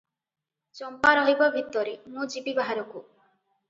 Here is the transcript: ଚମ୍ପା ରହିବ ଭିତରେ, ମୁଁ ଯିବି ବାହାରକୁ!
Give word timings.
ଚମ୍ପା 0.79 1.13
ରହିବ 1.21 1.51
ଭିତରେ, 1.59 1.97
ମୁଁ 2.17 2.29
ଯିବି 2.37 2.61
ବାହାରକୁ! 2.65 3.09